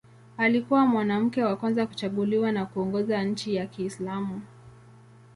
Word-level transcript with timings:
Alikuwa 0.37 0.85
mwanamke 0.85 1.43
wa 1.43 1.55
kwanza 1.57 1.87
kuchaguliwa 1.87 2.51
na 2.51 2.65
kuongoza 2.65 3.23
nchi 3.23 3.55
ya 3.55 3.65
Kiislamu. 3.67 4.41